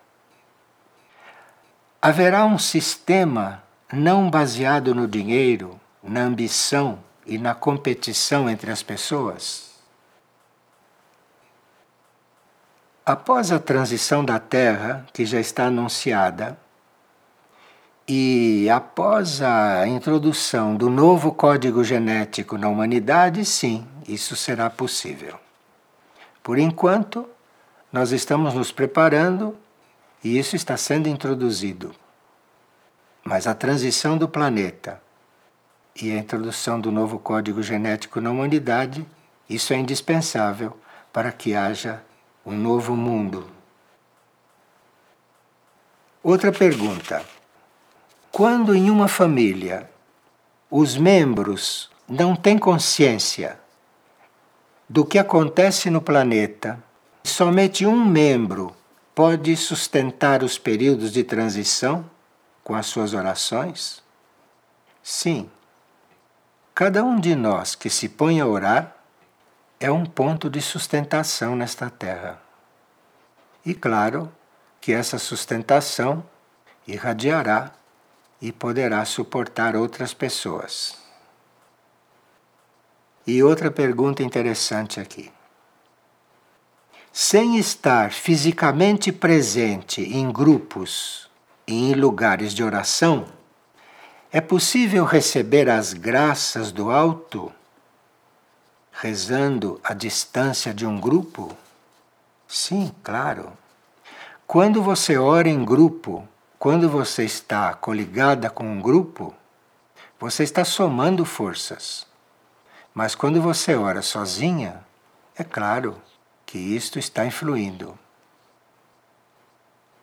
Haverá 2.05 2.45
um 2.45 2.59
sistema 2.59 3.63
não 3.93 4.29
baseado 4.29 4.93
no 4.93 5.07
dinheiro, 5.07 5.81
na 6.03 6.23
ambição 6.23 6.99
e 7.25 7.39
na 7.39 7.55
competição 7.55 8.51
entre 8.51 8.73
as 8.73 8.83
pessoas? 8.83 9.71
Após 13.07 13.53
a 13.53 13.61
transição 13.61 14.25
da 14.25 14.41
Terra, 14.41 15.07
que 15.13 15.25
já 15.25 15.39
está 15.39 15.67
anunciada, 15.67 16.59
e 18.09 18.69
após 18.69 19.41
a 19.41 19.87
introdução 19.87 20.75
do 20.75 20.91
novo 20.91 21.31
código 21.31 21.85
genético 21.85 22.59
na 22.59 22.69
humanidade, 22.69 23.45
sim, 23.45 23.87
isso 24.09 24.35
será 24.35 24.69
possível. 24.69 25.39
Por 26.43 26.59
enquanto, 26.59 27.29
nós 27.93 28.11
estamos 28.11 28.55
nos 28.55 28.73
preparando 28.73 29.57
e 30.23 30.39
isso 30.39 30.55
está 30.55 30.77
sendo 30.77 31.09
introduzido. 31.09 31.95
Mas 33.25 33.47
a 33.47 33.55
transição 33.55 34.17
do 34.17 34.29
planeta 34.29 35.01
e 36.01 36.11
a 36.11 36.17
introdução 36.17 36.81
do 36.81 36.91
novo 36.91 37.19
código 37.19 37.63
genético 37.63 38.21
na 38.21 38.31
humanidade, 38.31 39.07
isso 39.49 39.73
é 39.73 39.77
indispensável 39.77 40.77
para 41.13 41.31
que 41.31 41.55
haja 41.55 42.03
um 42.45 42.53
novo 42.53 42.97
mundo. 42.97 43.47
Outra 46.23 46.53
pergunta. 46.53 47.25
Quando 48.31 48.75
em 48.75 48.89
uma 48.91 49.09
família 49.09 49.91
os 50.71 50.97
membros 50.97 51.91
não 52.09 52.35
têm 52.35 52.57
consciência 52.57 53.59
do 54.89 55.05
que 55.05 55.19
acontece 55.19 55.91
no 55.91 56.01
planeta, 56.01 56.83
somente 57.23 57.85
um 57.85 58.05
membro 58.05 58.75
pode 59.15 59.57
sustentar 59.57 60.43
os 60.43 60.59
períodos 60.59 61.13
de 61.13 61.23
transição 61.23 62.09
com 62.65 62.75
as 62.75 62.87
suas 62.87 63.15
orações? 63.15 64.03
Sim. 65.03 65.51
Cada 66.75 67.05
um 67.05 67.21
de 67.21 67.35
nós 67.35 67.75
que 67.75 67.91
se 67.91 68.09
põe 68.09 68.41
a 68.41 68.47
orar 68.47 68.97
é 69.79 69.91
um 69.91 70.07
ponto 70.07 70.49
de 70.49 70.63
sustentação 70.63 71.55
nesta 71.55 71.91
terra. 71.91 72.41
E 73.65 73.75
claro 73.75 74.33
que 74.81 74.93
essa 74.93 75.19
sustentação 75.19 76.25
irradiará 76.87 77.73
e 78.41 78.51
poderá 78.51 79.05
suportar 79.05 79.77
outras 79.77 80.15
pessoas. 80.15 80.97
E 83.27 83.43
outra 83.43 83.71
pergunta 83.71 84.23
interessante 84.23 84.99
aqui. 84.99 85.31
Sem 87.15 87.59
estar 87.59 88.11
fisicamente 88.11 89.13
presente 89.13 90.01
em 90.01 90.33
grupos 90.33 91.29
e 91.67 91.91
em 91.91 91.93
lugares 91.93 92.55
de 92.55 92.65
oração, 92.65 93.27
é 94.33 94.41
possível 94.41 95.05
receber 95.05 95.69
as 95.69 95.93
graças 95.93 96.73
do 96.73 96.91
alto 96.91 97.53
rezando 98.91 99.79
à 99.85 99.93
distância 99.93 100.73
de 100.73 100.87
um 100.87 100.99
grupo? 100.99 101.55
Sim, 102.49 102.91
claro. 103.03 103.53
Quando 104.47 104.83
você 104.83 105.19
ora 105.19 105.51
em 105.51 105.63
grupo, 105.63 106.27
quando 106.59 106.89
você 106.89 107.25
está 107.25 107.75
coligada 107.75 108.49
com 108.49 108.65
um 108.65 108.81
grupo, 108.81 109.35
você 110.19 110.45
está 110.45 110.65
somando 110.65 111.27
forças. 111.27 112.07
Mas 112.95 113.15
quando 113.15 113.43
você 113.43 113.75
ora 113.75 114.01
sozinha, 114.01 114.83
é 115.37 115.45
claro 115.45 116.01
que 116.53 116.59
isto 116.59 116.99
está 116.99 117.25
influindo. 117.25 117.99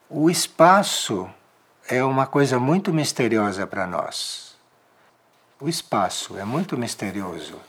O 0.10 0.32
espaço 0.32 1.30
é 1.88 2.04
uma 2.04 2.26
coisa 2.26 2.58
muito 2.58 2.92
misteriosa 2.92 3.68
para 3.68 3.86
nós. 3.86 4.58
O 5.60 5.70
espaço 5.70 6.40
é 6.40 6.44
muito 6.44 6.76
misterioso. 6.76 7.60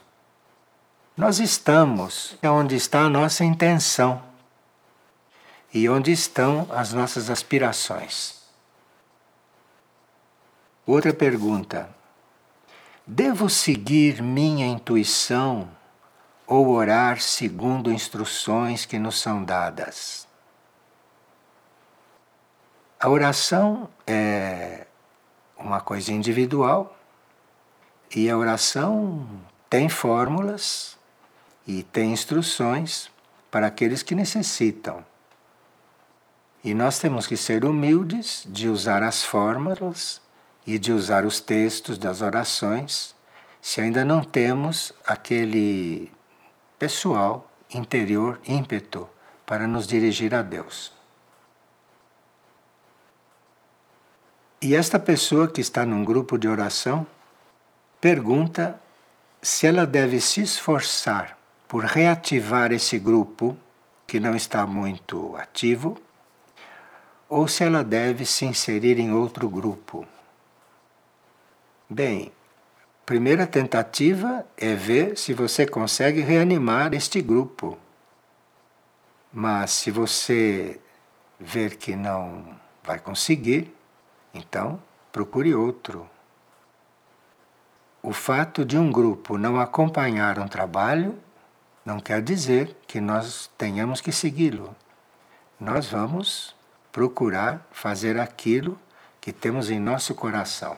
Nós 1.15 1.39
estamos 1.39 2.35
onde 2.41 2.75
está 2.75 3.01
a 3.01 3.09
nossa 3.09 3.45
intenção 3.45 4.19
e 5.71 5.87
onde 5.87 6.11
estão 6.11 6.67
as 6.71 6.91
nossas 6.91 7.29
aspirações. 7.29 8.41
Outra 10.87 11.13
pergunta: 11.13 11.87
Devo 13.05 13.47
seguir 13.47 14.23
minha 14.23 14.65
intuição 14.65 15.69
ou 16.51 16.67
orar 16.67 17.21
segundo 17.21 17.93
instruções 17.93 18.83
que 18.83 18.99
nos 18.99 19.21
são 19.21 19.41
dadas? 19.41 20.27
A 22.99 23.07
oração 23.07 23.87
é 24.05 24.85
uma 25.57 25.79
coisa 25.79 26.11
individual 26.11 26.93
e 28.13 28.29
a 28.29 28.37
oração 28.37 29.25
tem 29.69 29.87
fórmulas 29.87 30.97
e 31.65 31.83
tem 31.83 32.11
instruções 32.11 33.09
para 33.49 33.67
aqueles 33.67 34.03
que 34.03 34.13
necessitam. 34.13 35.05
E 36.61 36.73
nós 36.73 36.99
temos 36.99 37.27
que 37.27 37.37
ser 37.37 37.63
humildes 37.63 38.43
de 38.45 38.67
usar 38.67 39.03
as 39.03 39.23
fórmulas 39.23 40.19
e 40.67 40.77
de 40.77 40.91
usar 40.91 41.25
os 41.25 41.39
textos 41.39 41.97
das 41.97 42.21
orações, 42.21 43.15
se 43.61 43.79
ainda 43.79 44.03
não 44.03 44.21
temos 44.21 44.91
aquele 45.07 46.11
pessoal 46.81 47.47
interior 47.71 48.39
ímpeto 48.43 49.07
para 49.45 49.67
nos 49.67 49.85
dirigir 49.85 50.33
a 50.33 50.41
Deus. 50.41 50.91
E 54.59 54.73
esta 54.73 54.97
pessoa 54.97 55.47
que 55.47 55.61
está 55.61 55.85
num 55.85 56.03
grupo 56.03 56.39
de 56.39 56.47
oração 56.47 57.05
pergunta 57.99 58.81
se 59.43 59.67
ela 59.67 59.85
deve 59.85 60.19
se 60.19 60.41
esforçar 60.41 61.37
por 61.67 61.83
reativar 61.83 62.71
esse 62.71 62.97
grupo 62.97 63.55
que 64.07 64.19
não 64.19 64.35
está 64.35 64.65
muito 64.65 65.35
ativo 65.35 66.01
ou 67.29 67.47
se 67.47 67.63
ela 67.63 67.83
deve 67.83 68.25
se 68.25 68.43
inserir 68.43 68.97
em 68.97 69.13
outro 69.13 69.47
grupo. 69.47 70.03
Bem, 71.87 72.31
primeira 73.11 73.45
tentativa 73.45 74.45
é 74.55 74.73
ver 74.73 75.17
se 75.17 75.33
você 75.33 75.67
consegue 75.67 76.21
reanimar 76.21 76.93
este 76.93 77.21
grupo. 77.21 77.77
Mas 79.33 79.71
se 79.71 79.91
você 79.91 80.79
ver 81.37 81.75
que 81.75 81.93
não 81.93 82.57
vai 82.81 82.99
conseguir, 82.99 83.75
então 84.33 84.81
procure 85.11 85.53
outro. 85.53 86.09
O 88.01 88.13
fato 88.13 88.63
de 88.63 88.77
um 88.77 88.89
grupo 88.89 89.37
não 89.37 89.59
acompanhar 89.59 90.39
um 90.39 90.47
trabalho 90.47 91.19
não 91.83 91.99
quer 91.99 92.21
dizer 92.21 92.77
que 92.87 93.01
nós 93.01 93.51
tenhamos 93.57 93.99
que 93.99 94.13
segui-lo. 94.13 94.73
Nós 95.59 95.85
vamos 95.85 96.55
procurar 96.93 97.67
fazer 97.73 98.17
aquilo 98.17 98.79
que 99.19 99.33
temos 99.33 99.69
em 99.69 99.81
nosso 99.81 100.15
coração. 100.15 100.77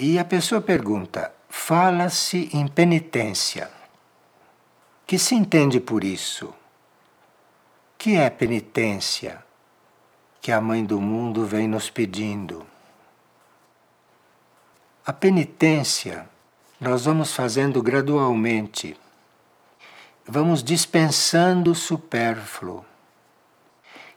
E 0.00 0.16
a 0.16 0.24
pessoa 0.24 0.60
pergunta: 0.60 1.32
fala-se 1.48 2.48
em 2.52 2.68
penitência. 2.68 3.68
Que 5.04 5.18
se 5.18 5.34
entende 5.34 5.80
por 5.80 6.04
isso? 6.04 6.54
Que 7.98 8.14
é 8.14 8.30
penitência 8.30 9.44
que 10.40 10.52
a 10.52 10.60
mãe 10.60 10.84
do 10.84 11.00
mundo 11.00 11.44
vem 11.44 11.66
nos 11.66 11.90
pedindo? 11.90 12.64
A 15.04 15.12
penitência 15.12 16.28
nós 16.80 17.04
vamos 17.06 17.34
fazendo 17.34 17.82
gradualmente. 17.82 18.96
Vamos 20.24 20.62
dispensando 20.62 21.72
o 21.72 21.74
supérfluo. 21.74 22.84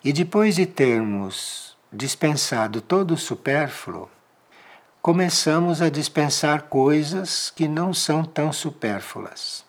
E 0.04 0.14
depois 0.14 0.58
de 0.58 0.68
termos 0.68 1.76
dispensado 1.92 2.82
todo 2.82 3.16
o 3.16 3.18
supérfluo, 3.18 4.08
começamos 5.02 5.82
a 5.82 5.90
dispensar 5.90 6.64
coisas 6.64 7.50
que 7.50 7.68
não 7.68 7.92
são 7.92 8.24
tão 8.24 8.54
supérfluas. 8.54 9.66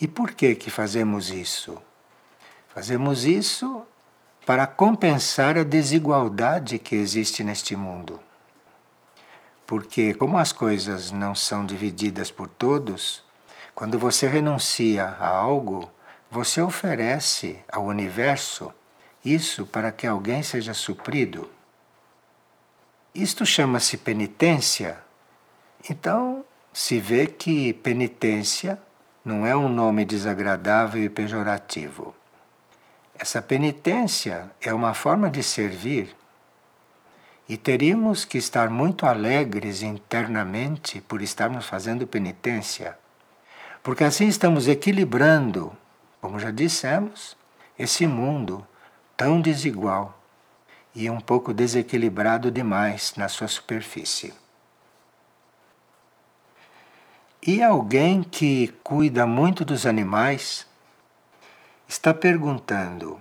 E 0.00 0.06
por 0.06 0.30
que 0.30 0.54
que 0.54 0.70
fazemos 0.70 1.30
isso? 1.30 1.76
Fazemos 2.68 3.24
isso 3.24 3.82
para 4.46 4.64
compensar 4.64 5.58
a 5.58 5.64
desigualdade 5.64 6.78
que 6.78 6.94
existe 6.94 7.42
neste 7.42 7.74
mundo. 7.74 8.20
Porque 9.66 10.14
como 10.14 10.38
as 10.38 10.52
coisas 10.52 11.10
não 11.10 11.34
são 11.34 11.66
divididas 11.66 12.30
por 12.30 12.46
todos, 12.46 13.24
quando 13.74 13.98
você 13.98 14.28
renuncia 14.28 15.04
a 15.04 15.26
algo, 15.28 15.90
você 16.30 16.62
oferece 16.62 17.58
ao 17.70 17.86
universo 17.86 18.72
isso 19.24 19.66
para 19.66 19.90
que 19.90 20.06
alguém 20.06 20.44
seja 20.44 20.74
suprido. 20.74 21.50
Isto 23.14 23.44
chama-se 23.44 23.96
penitência. 23.96 24.96
Então, 25.90 26.44
se 26.72 27.00
vê 27.00 27.26
que 27.26 27.72
penitência 27.72 28.80
não 29.24 29.44
é 29.44 29.56
um 29.56 29.68
nome 29.68 30.04
desagradável 30.04 31.02
e 31.02 31.08
pejorativo. 31.08 32.14
Essa 33.18 33.42
penitência 33.42 34.52
é 34.60 34.72
uma 34.72 34.94
forma 34.94 35.28
de 35.28 35.42
servir. 35.42 36.14
E 37.48 37.56
teríamos 37.56 38.24
que 38.24 38.38
estar 38.38 38.70
muito 38.70 39.04
alegres 39.04 39.82
internamente 39.82 41.00
por 41.00 41.20
estarmos 41.20 41.66
fazendo 41.66 42.06
penitência. 42.06 42.96
Porque 43.82 44.04
assim 44.04 44.28
estamos 44.28 44.68
equilibrando, 44.68 45.76
como 46.20 46.38
já 46.38 46.52
dissemos, 46.52 47.36
esse 47.76 48.06
mundo 48.06 48.64
tão 49.16 49.40
desigual 49.40 50.19
e 50.94 51.08
um 51.08 51.20
pouco 51.20 51.54
desequilibrado 51.54 52.50
demais 52.50 53.14
na 53.16 53.28
sua 53.28 53.48
superfície. 53.48 54.34
E 57.42 57.62
alguém 57.62 58.22
que 58.22 58.68
cuida 58.82 59.26
muito 59.26 59.64
dos 59.64 59.86
animais 59.86 60.66
está 61.88 62.12
perguntando: 62.12 63.20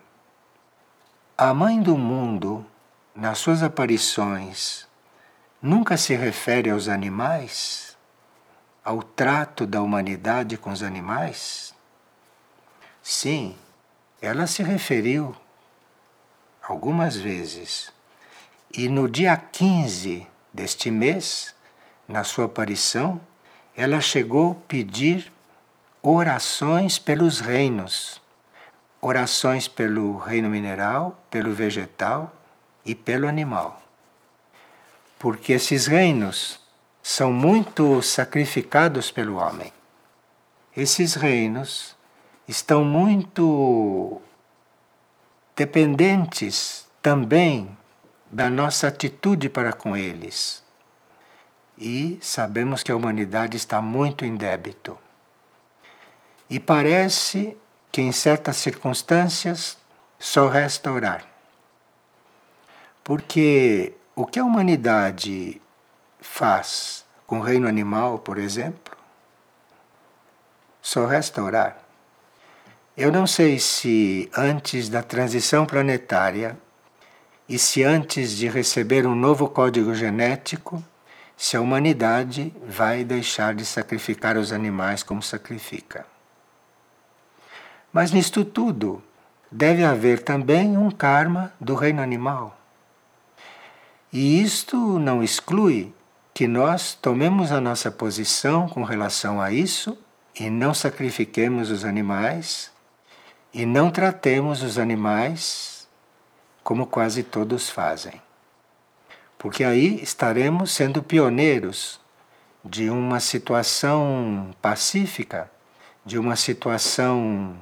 a 1.37 1.53
mãe 1.53 1.81
do 1.81 1.97
mundo, 1.97 2.65
nas 3.15 3.37
suas 3.37 3.63
aparições, 3.63 4.85
nunca 5.61 5.95
se 5.95 6.15
refere 6.15 6.69
aos 6.69 6.89
animais? 6.89 7.97
Ao 8.83 9.03
trato 9.03 9.65
da 9.65 9.81
humanidade 9.81 10.57
com 10.57 10.71
os 10.71 10.81
animais? 10.81 11.73
Sim, 13.01 13.55
ela 14.21 14.47
se 14.47 14.63
referiu 14.63 15.35
algumas 16.69 17.15
vezes. 17.15 17.91
E 18.71 18.87
no 18.87 19.09
dia 19.09 19.35
15 19.35 20.27
deste 20.53 20.91
mês, 20.91 21.55
na 22.07 22.23
sua 22.23 22.45
aparição, 22.45 23.19
ela 23.75 23.99
chegou 23.99 24.51
a 24.51 24.67
pedir 24.67 25.31
orações 26.03 26.99
pelos 26.99 27.39
reinos. 27.39 28.21
Orações 29.01 29.67
pelo 29.67 30.17
reino 30.17 30.47
mineral, 30.47 31.19
pelo 31.31 31.53
vegetal 31.53 32.31
e 32.85 32.93
pelo 32.93 33.27
animal. 33.27 33.81
Porque 35.17 35.53
esses 35.53 35.87
reinos 35.87 36.59
são 37.01 37.33
muito 37.33 38.01
sacrificados 38.03 39.09
pelo 39.09 39.37
homem. 39.37 39.73
Esses 40.77 41.15
reinos 41.15 41.95
estão 42.47 42.83
muito 42.83 44.21
dependentes 45.59 46.87
também 47.01 47.77
da 48.31 48.49
nossa 48.49 48.87
atitude 48.87 49.49
para 49.49 49.73
com 49.73 49.97
eles. 49.97 50.63
E 51.77 52.17
sabemos 52.21 52.81
que 52.81 52.93
a 52.93 52.95
humanidade 52.95 53.57
está 53.57 53.81
muito 53.81 54.23
em 54.23 54.37
débito. 54.37 54.97
E 56.49 56.61
parece 56.61 57.57
que 57.91 58.01
em 58.01 58.13
certas 58.13 58.55
circunstâncias 58.55 59.77
só 60.17 60.47
resta 60.47 60.89
orar. 60.93 61.25
Porque 63.03 63.95
o 64.15 64.25
que 64.25 64.39
a 64.39 64.45
humanidade 64.45 65.61
faz 66.21 67.03
com 67.27 67.39
o 67.39 67.43
reino 67.43 67.67
animal, 67.67 68.17
por 68.19 68.37
exemplo, 68.37 68.97
só 70.81 71.05
resta 71.05 71.43
orar. 71.43 71.88
Eu 72.99 73.13
não 73.13 73.25
sei 73.25 73.59
se 73.59 74.29
antes 74.35 74.89
da 74.89 75.01
transição 75.01 75.65
planetária 75.65 76.57
e 77.47 77.57
se 77.57 77.81
antes 77.81 78.35
de 78.35 78.49
receber 78.49 79.07
um 79.07 79.15
novo 79.15 79.47
código 79.47 79.95
genético, 79.95 80.83
se 81.37 81.55
a 81.55 81.61
humanidade 81.61 82.53
vai 82.67 83.05
deixar 83.05 83.55
de 83.55 83.63
sacrificar 83.63 84.35
os 84.35 84.51
animais 84.51 85.01
como 85.01 85.23
sacrifica. 85.23 86.05
Mas 87.93 88.11
nisto 88.11 88.43
tudo 88.43 89.01
deve 89.49 89.85
haver 89.85 90.21
também 90.21 90.75
um 90.77 90.91
karma 90.91 91.53
do 91.57 91.75
reino 91.75 92.01
animal. 92.01 92.59
E 94.11 94.41
isto 94.41 94.99
não 94.99 95.23
exclui 95.23 95.93
que 96.33 96.49
nós 96.49 96.95
tomemos 96.95 97.49
a 97.53 97.61
nossa 97.61 97.89
posição 97.89 98.67
com 98.67 98.83
relação 98.83 99.39
a 99.39 99.53
isso 99.53 99.97
e 100.37 100.49
não 100.49 100.73
sacrifiquemos 100.73 101.71
os 101.71 101.85
animais 101.85 102.77
e 103.53 103.65
não 103.65 103.89
tratemos 103.89 104.61
os 104.61 104.77
animais 104.77 105.87
como 106.63 106.85
quase 106.85 107.23
todos 107.23 107.69
fazem. 107.69 108.21
Porque 109.37 109.63
aí 109.63 110.01
estaremos 110.01 110.71
sendo 110.71 111.01
pioneiros 111.01 111.99
de 112.63 112.89
uma 112.89 113.19
situação 113.19 114.53
pacífica, 114.61 115.49
de 116.05 116.19
uma 116.19 116.35
situação 116.35 117.57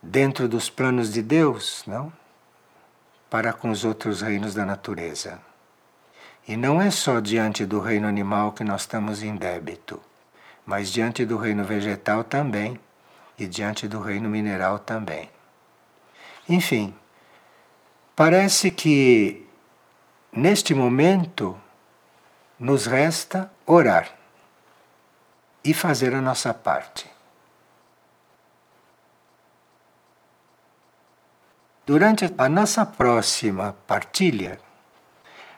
dentro 0.00 0.48
dos 0.48 0.70
planos 0.70 1.12
de 1.12 1.20
Deus, 1.20 1.82
não? 1.86 2.12
Para 3.28 3.52
com 3.52 3.70
os 3.70 3.84
outros 3.84 4.22
reinos 4.22 4.54
da 4.54 4.64
natureza. 4.64 5.40
E 6.46 6.56
não 6.56 6.80
é 6.80 6.90
só 6.90 7.20
diante 7.20 7.66
do 7.66 7.78
reino 7.78 8.06
animal 8.06 8.52
que 8.52 8.64
nós 8.64 8.82
estamos 8.82 9.22
em 9.22 9.36
débito, 9.36 10.00
mas 10.64 10.90
diante 10.90 11.24
do 11.24 11.36
reino 11.36 11.64
vegetal 11.64 12.24
também 12.24 12.80
e 13.42 13.48
diante 13.48 13.88
do 13.88 14.00
reino 14.00 14.28
mineral 14.28 14.78
também. 14.78 15.28
Enfim, 16.48 16.94
parece 18.14 18.70
que 18.70 19.46
neste 20.32 20.74
momento 20.74 21.58
nos 22.58 22.86
resta 22.86 23.50
orar 23.66 24.10
e 25.64 25.74
fazer 25.74 26.14
a 26.14 26.20
nossa 26.20 26.54
parte. 26.54 27.10
Durante 31.84 32.32
a 32.38 32.48
nossa 32.48 32.86
próxima 32.86 33.76
partilha, 33.86 34.60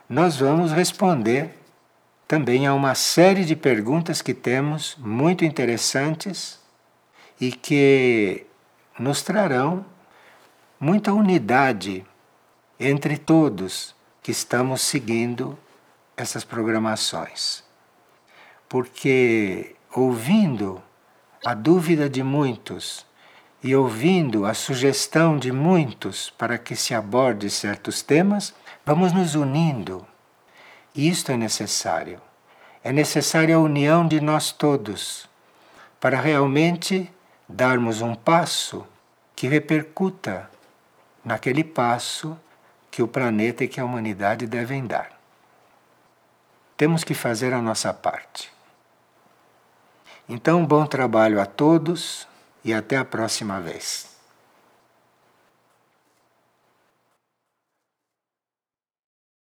nós 0.08 0.38
vamos 0.38 0.72
responder 0.72 1.58
também 2.26 2.66
a 2.66 2.72
uma 2.72 2.94
série 2.94 3.44
de 3.44 3.54
perguntas 3.54 4.22
que 4.22 4.32
temos 4.32 4.96
muito 4.98 5.44
interessantes 5.44 6.63
e 7.40 7.52
que 7.52 8.46
nos 8.98 9.22
trarão 9.22 9.84
muita 10.78 11.12
unidade 11.12 12.04
entre 12.78 13.16
todos 13.16 13.94
que 14.22 14.30
estamos 14.30 14.82
seguindo 14.82 15.58
essas 16.16 16.44
programações. 16.44 17.64
Porque 18.68 19.76
ouvindo 19.94 20.82
a 21.44 21.54
dúvida 21.54 22.08
de 22.08 22.22
muitos 22.22 23.06
e 23.62 23.74
ouvindo 23.74 24.44
a 24.46 24.54
sugestão 24.54 25.38
de 25.38 25.50
muitos 25.52 26.30
para 26.30 26.58
que 26.58 26.76
se 26.76 26.94
aborde 26.94 27.48
certos 27.50 28.02
temas, 28.02 28.54
vamos 28.84 29.12
nos 29.12 29.34
unindo. 29.34 30.06
E 30.94 31.08
isto 31.08 31.32
é 31.32 31.36
necessário. 31.36 32.20
É 32.82 32.92
necessária 32.92 33.56
a 33.56 33.60
união 33.60 34.06
de 34.06 34.20
nós 34.20 34.52
todos 34.52 35.28
para 35.98 36.20
realmente 36.20 37.10
darmos 37.48 38.00
um 38.00 38.14
passo 38.14 38.86
que 39.36 39.48
repercuta 39.48 40.50
naquele 41.24 41.64
passo 41.64 42.38
que 42.90 43.02
o 43.02 43.08
planeta 43.08 43.64
e 43.64 43.68
que 43.68 43.80
a 43.80 43.84
humanidade 43.84 44.46
devem 44.46 44.86
dar. 44.86 45.10
Temos 46.76 47.04
que 47.04 47.14
fazer 47.14 47.52
a 47.52 47.62
nossa 47.62 47.92
parte. 47.92 48.52
Então, 50.28 50.64
bom 50.64 50.86
trabalho 50.86 51.40
a 51.40 51.46
todos 51.46 52.26
e 52.64 52.72
até 52.72 52.96
a 52.96 53.04
próxima 53.04 53.60
vez. 53.60 54.13